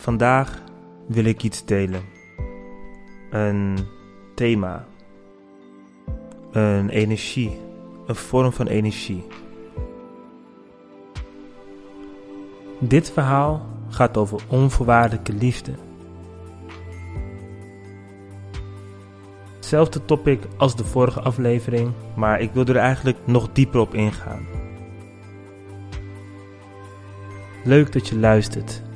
[0.00, 0.62] Vandaag
[1.06, 2.02] wil ik iets delen.
[3.30, 3.78] Een
[4.34, 4.86] thema.
[6.52, 7.60] Een energie.
[8.06, 9.26] Een vorm van energie.
[12.78, 15.72] Dit verhaal gaat over onvoorwaardelijke liefde.
[19.54, 24.46] Hetzelfde topic als de vorige aflevering, maar ik wil er eigenlijk nog dieper op ingaan.
[27.64, 28.88] Leuk dat je luistert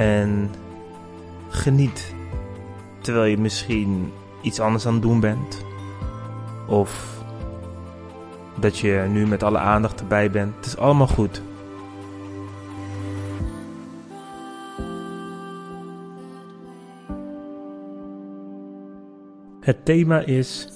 [0.00, 0.50] en
[1.48, 2.14] geniet
[2.98, 5.64] terwijl je misschien iets anders aan het doen bent.
[6.66, 7.22] Of
[8.60, 10.56] dat je nu met alle aandacht erbij bent.
[10.56, 11.42] Het is allemaal goed.
[19.60, 20.68] Het thema is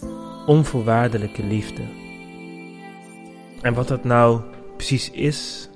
[0.47, 1.83] onvoorwaardelijke liefde.
[3.61, 4.41] En wat dat nou
[4.77, 5.69] precies is,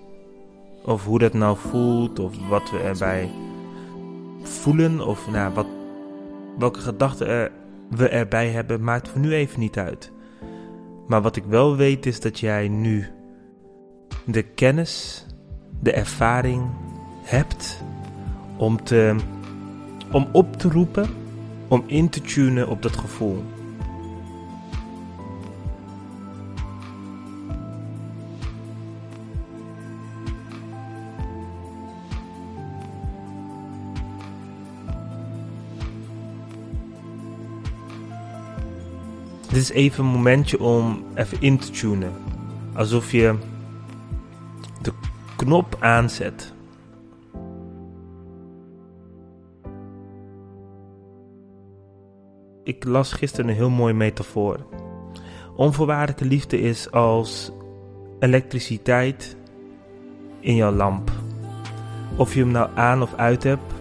[0.88, 3.30] of hoe dat nou voelt, of wat we erbij
[4.42, 5.66] voelen, of nou, wat,
[6.58, 7.50] welke gedachten
[7.90, 10.12] we erbij hebben, maakt voor nu even niet uit.
[11.06, 13.06] Maar wat ik wel weet is dat jij nu
[14.24, 15.26] de kennis,
[15.80, 16.70] de ervaring
[17.22, 17.82] hebt
[18.56, 19.16] om, te,
[20.12, 21.06] om op te roepen,
[21.68, 23.42] om in te tunen op dat gevoel.
[39.58, 42.12] Dit is even een momentje om even in te tunen.
[42.74, 43.34] Alsof je
[44.82, 44.92] de
[45.36, 46.52] knop aanzet.
[52.64, 54.66] Ik las gisteren een heel mooi metafoor.
[55.56, 57.52] Onvoorwaardelijke liefde is als
[58.18, 59.36] elektriciteit
[60.40, 61.10] in jouw lamp.
[62.16, 63.72] Of je hem nou aan of uit hebt,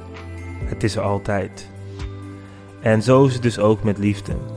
[0.63, 1.71] het is er altijd.
[2.81, 4.56] En zo is het dus ook met liefde.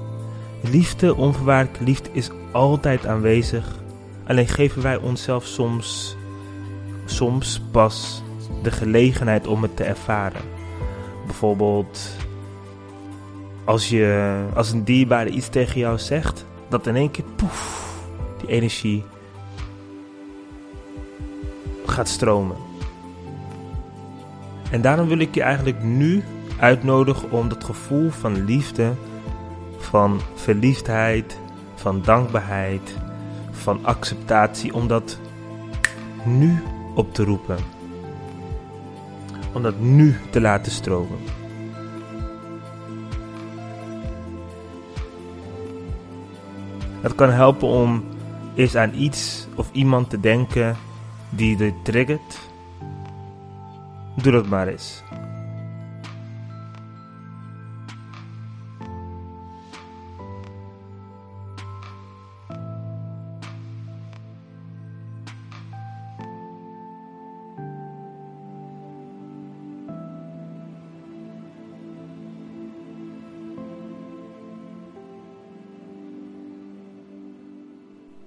[0.61, 3.79] Liefde, onvoorwaardelijke liefde is altijd aanwezig.
[4.27, 6.17] Alleen geven wij onszelf soms,
[7.05, 8.23] soms pas
[8.63, 10.43] de gelegenheid om het te ervaren.
[11.27, 12.17] Bijvoorbeeld
[13.65, 17.93] als, je, als een dierbare iets tegen jou zegt, dat in één keer poef,
[18.41, 19.05] die energie
[21.87, 22.57] gaat stromen.
[24.71, 26.25] En daarom wil ik je eigenlijk nu
[26.59, 28.93] uitnodigen om dat gevoel van liefde
[29.81, 31.39] van verliefdheid,
[31.75, 32.97] van dankbaarheid,
[33.51, 35.19] van acceptatie, om dat
[36.25, 36.63] nu
[36.95, 37.59] op te roepen.
[39.53, 41.19] Om dat nu te laten stromen.
[47.01, 48.05] Het kan helpen om
[48.55, 50.77] eens aan iets of iemand te denken
[51.31, 52.41] die je triggert.
[54.15, 55.03] Doe dat maar eens.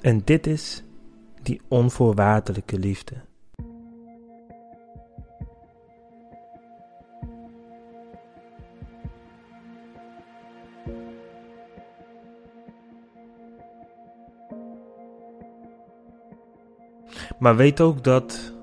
[0.03, 0.83] En dit is
[1.41, 3.15] die onvoorwaardelijke liefde.
[17.39, 18.53] Maar weet ook dat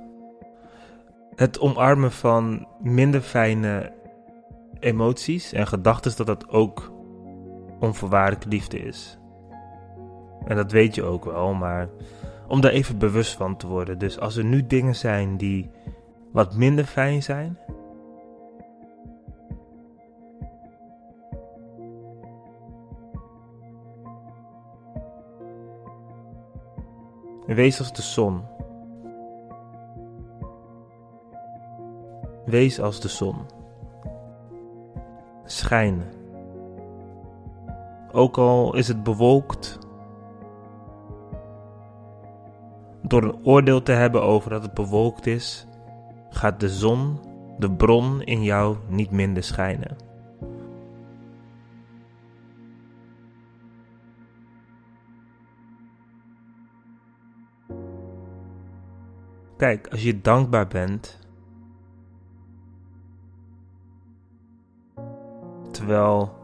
[1.34, 3.92] het omarmen van minder fijne
[4.80, 6.92] emoties en gedachten, dat dat ook
[7.78, 9.19] onvoorwaardelijke liefde is.
[10.44, 11.88] En dat weet je ook wel, maar
[12.46, 13.98] om daar even bewust van te worden.
[13.98, 15.70] Dus als er nu dingen zijn die
[16.32, 17.58] wat minder fijn zijn.
[27.46, 28.42] Wees als de zon.
[32.44, 33.36] Wees als de zon.
[35.44, 36.02] Schijn.
[38.12, 39.78] Ook al is het bewolkt
[43.10, 45.66] Door een oordeel te hebben over dat het bewolkt is,
[46.28, 47.20] gaat de zon,
[47.58, 49.96] de bron in jou, niet minder schijnen.
[59.56, 61.18] Kijk, als je dankbaar bent,
[65.70, 66.34] terwijl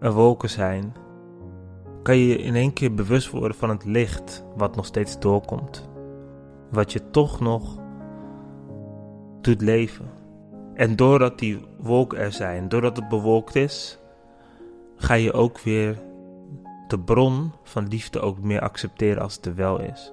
[0.00, 0.94] er wolken zijn,
[2.02, 5.90] kan je in één keer bewust worden van het licht wat nog steeds doorkomt.
[6.70, 7.78] Wat je toch nog
[9.40, 10.10] doet leven.
[10.74, 13.98] En doordat die wolken er zijn, doordat het bewolkt is,
[14.96, 16.02] ga je ook weer
[16.88, 20.12] de bron van liefde ook meer accepteren als het er wel is.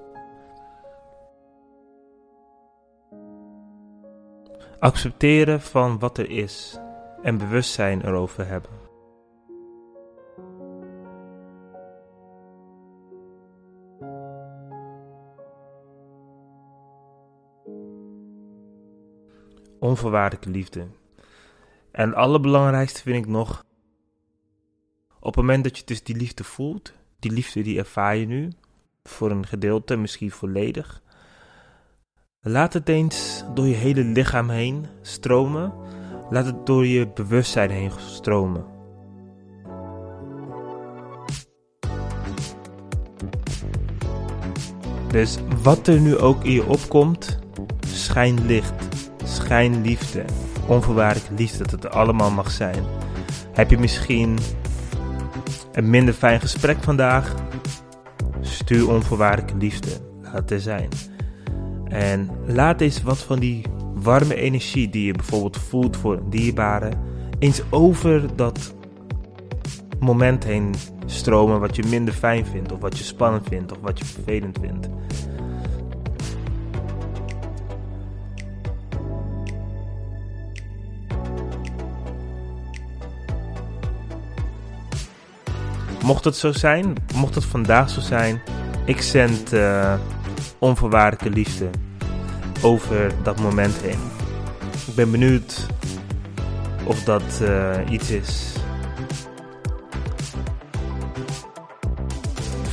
[4.80, 6.80] Accepteren van wat er is
[7.22, 8.89] en bewustzijn erover hebben.
[19.80, 20.88] Onvoorwaardelijke liefde.
[21.92, 23.66] En het allerbelangrijkste vind ik nog,
[25.20, 28.52] op het moment dat je dus die liefde voelt, die liefde die ervaar je nu,
[29.04, 31.02] voor een gedeelte, misschien volledig.
[32.42, 35.74] Laat het eens door je hele lichaam heen stromen.
[36.30, 38.66] Laat het door je bewustzijn heen stromen.
[45.08, 47.40] Dus wat er nu ook in je opkomt,
[47.88, 48.89] schijn licht,
[49.30, 50.26] schijn liefde,
[50.68, 52.84] onvoorwaardelijke liefde, dat het allemaal mag zijn.
[53.54, 54.38] Heb je misschien
[55.72, 57.36] een minder fijn gesprek vandaag?
[58.42, 59.90] Stuur onvoorwaardelijke liefde,
[60.22, 60.90] laat er zijn.
[61.84, 66.92] En laat eens wat van die warme energie die je bijvoorbeeld voelt voor een dierbare,
[67.40, 68.74] eens over dat
[70.00, 70.74] moment heen
[71.06, 74.58] stromen wat je minder fijn vindt, of wat je spannend vindt, of wat je vervelend
[74.62, 74.90] vindt.
[86.10, 88.42] Mocht het zo zijn, mocht het vandaag zo zijn,
[88.86, 89.94] ik zend uh,
[90.60, 91.70] onvoorwaardelijke liefde
[92.62, 94.00] over dat moment heen.
[94.88, 95.68] Ik ben benieuwd
[96.84, 98.56] of dat uh, iets is.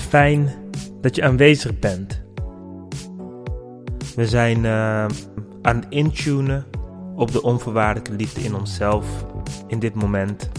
[0.08, 0.54] Fijn
[1.00, 2.22] dat je aanwezig bent.
[4.14, 5.06] We zijn uh,
[5.62, 6.66] aan het intunen
[7.14, 9.06] op de onvoorwaardelijke liefde in onszelf
[9.66, 10.50] in dit moment.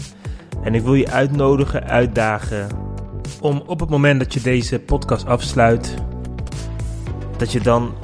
[0.68, 2.68] En ik wil je uitnodigen, uitdagen
[3.40, 5.94] om op het moment dat je deze podcast afsluit,
[7.36, 7.94] dat je dan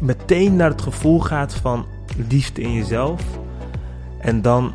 [0.00, 1.86] meteen naar het gevoel gaat van
[2.28, 3.22] liefde in jezelf.
[4.20, 4.74] En dan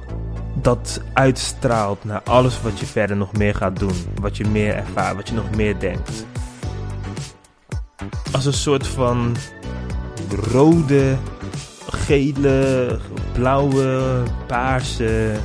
[0.62, 3.95] dat uitstraalt naar alles wat je verder nog meer gaat doen.
[4.21, 6.25] Wat je meer ervaart, wat je nog meer denkt.
[8.31, 9.35] Als een soort van
[10.51, 11.15] rode,
[11.89, 13.00] gele,
[13.33, 15.35] blauwe, paarse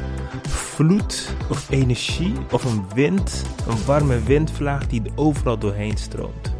[0.80, 6.54] vloed of energie of een wind, een warme windvlaag die er overal doorheen stroomt.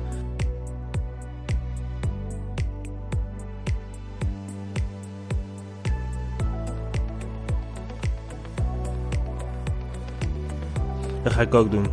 [11.22, 11.86] Dat ga ik ook doen.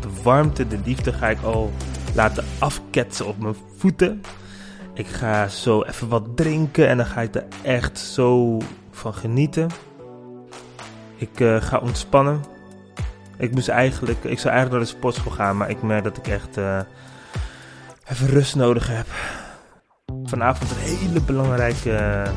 [0.00, 1.72] De warmte, de liefde ga ik al
[2.14, 4.22] laten afketsen op mijn voeten.
[4.94, 8.58] Ik ga zo even wat drinken en dan ga ik er echt zo
[8.90, 9.68] van genieten.
[11.20, 12.40] Ik uh, ga ontspannen.
[13.36, 16.26] Ik moest eigenlijk, ik zou eigenlijk naar de sportschool gaan, maar ik merk dat ik
[16.26, 16.80] echt uh,
[18.08, 19.06] even rust nodig heb.
[20.24, 22.32] Vanavond een hele belangrijke uh,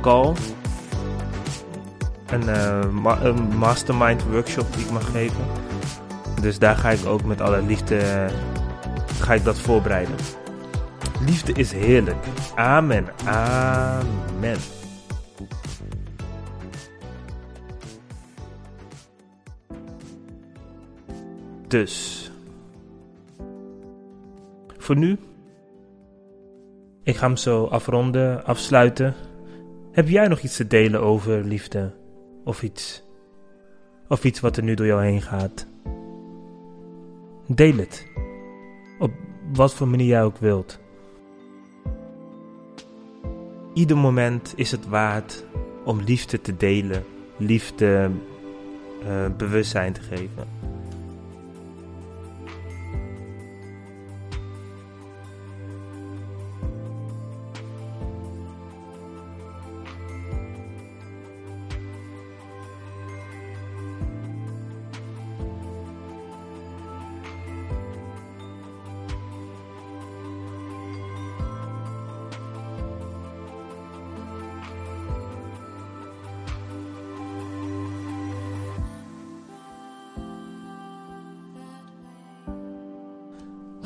[0.00, 0.32] call.
[2.26, 2.48] Een,
[3.26, 5.44] een, mastermind workshop die ik mag geven.
[6.40, 8.28] Dus daar ga ik ook met alle liefde
[9.20, 10.14] ga ik dat voorbereiden.
[11.26, 12.24] Liefde is heerlijk.
[12.54, 13.08] Amen.
[13.24, 14.77] Amen.
[21.68, 22.30] Dus.
[24.78, 25.18] Voor nu.
[27.02, 29.14] Ik ga hem zo afronden, afsluiten.
[29.92, 31.92] Heb jij nog iets te delen over liefde?
[32.44, 33.02] Of iets?
[34.08, 35.66] Of iets wat er nu door jou heen gaat?
[37.46, 38.06] Deel het.
[38.98, 39.10] Op
[39.52, 40.78] wat voor manier jij ook wilt.
[43.74, 45.44] Ieder moment is het waard
[45.84, 47.04] om liefde te delen,
[47.36, 48.10] liefde
[49.02, 50.67] uh, bewustzijn te geven.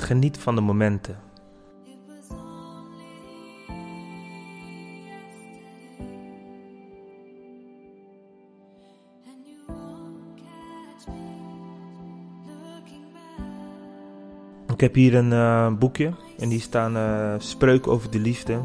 [0.03, 1.17] Geniet van de momenten.
[14.73, 18.61] Ik heb hier een uh, boekje en die staan uh, spreuken over de liefde.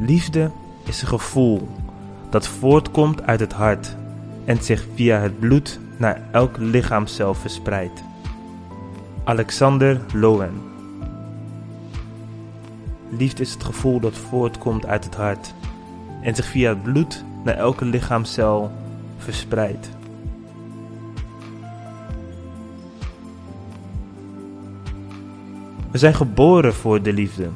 [0.00, 0.50] Liefde
[0.84, 1.68] is een gevoel
[2.28, 3.96] dat voortkomt uit het hart
[4.50, 8.02] en zich via het bloed naar elk lichaamcel verspreidt.
[9.24, 10.62] Alexander Lowen
[13.08, 15.54] Liefde is het gevoel dat voortkomt uit het hart
[16.22, 18.70] en zich via het bloed naar elke lichaamcel
[19.16, 19.90] verspreidt.
[25.90, 27.48] We zijn geboren voor de liefde.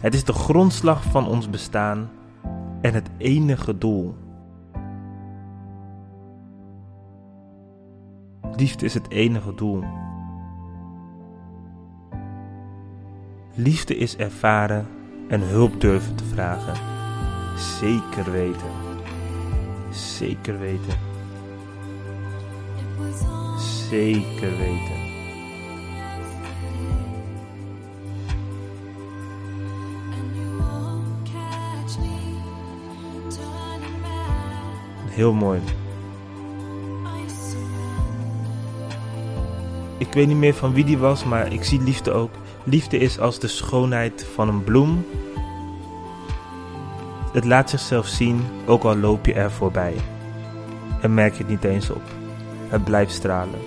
[0.00, 2.10] Het is de grondslag van ons bestaan
[2.80, 4.27] en het enige doel.
[8.58, 9.84] Liefde is het enige doel.
[13.54, 14.86] Liefde is ervaren
[15.28, 16.74] en hulp durven te vragen.
[17.56, 18.70] Zeker weten.
[19.90, 20.98] Zeker weten.
[23.58, 25.06] Zeker weten.
[35.08, 35.60] Heel mooi.
[39.98, 42.30] Ik weet niet meer van wie die was, maar ik zie liefde ook.
[42.64, 45.06] Liefde is als de schoonheid van een bloem.
[47.32, 49.94] Het laat zichzelf zien, ook al loop je er voorbij.
[51.00, 52.02] En merk je het niet eens op.
[52.68, 53.60] Het blijft stralen.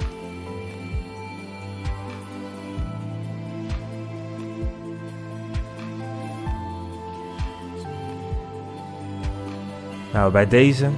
[10.13, 10.89] Nou, bij deze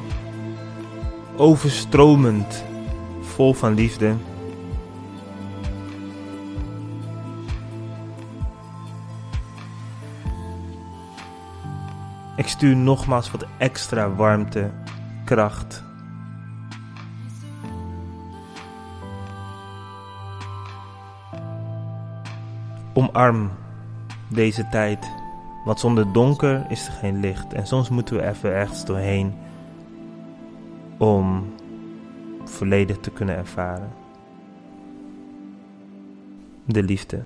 [1.35, 2.63] overstromend,
[3.21, 4.15] vol van liefde.
[12.43, 14.69] Ik stuur nogmaals wat extra warmte,
[15.25, 15.83] kracht.
[22.93, 23.51] Omarm
[24.27, 25.11] deze tijd,
[25.65, 29.33] want zonder donker is er geen licht en soms moeten we even ergens doorheen
[30.97, 31.53] om
[32.43, 33.89] volledig te kunnen ervaren.
[36.65, 37.23] De liefde.